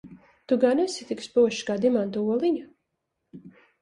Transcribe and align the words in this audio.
Tu 0.47 0.55
gan 0.61 0.79
esi 0.85 1.05
tik 1.11 1.21
spožs 1.27 1.61
kā 1.67 1.75
dimanta 1.85 2.25
oliņa? 2.37 2.67